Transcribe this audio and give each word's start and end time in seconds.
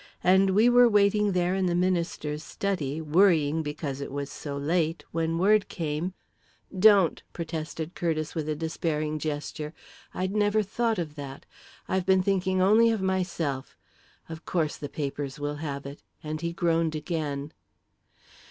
And 0.23 0.49
we 0.55 0.67
were 0.67 0.89
waiting 0.89 1.33
there 1.33 1.53
in 1.53 1.67
the 1.67 1.75
minister's 1.75 2.43
study, 2.43 2.99
worrying 3.01 3.61
because 3.61 4.01
it 4.01 4.11
was 4.11 4.31
so 4.31 4.57
late, 4.57 5.05
when 5.11 5.37
word 5.37 5.67
came" 5.67 6.15
"Don't!" 6.89 7.21
protested 7.33 7.93
Curtiss, 7.93 8.33
with 8.33 8.49
a 8.49 8.55
despairing 8.55 9.19
gesture. 9.19 9.75
"I'd 10.11 10.31
never 10.35 10.63
thought 10.63 10.97
of 10.97 11.13
that. 11.17 11.45
I've 11.87 12.07
been 12.07 12.23
thinking 12.23 12.59
only 12.63 12.89
of 12.89 13.03
myself. 13.03 13.77
Of 14.27 14.43
course 14.43 14.75
the 14.75 14.89
papers 14.89 15.39
will 15.39 15.57
have 15.57 15.85
it!" 15.85 16.01
and 16.23 16.41
he 16.41 16.51
groaned 16.51 16.95
again. 16.95 17.53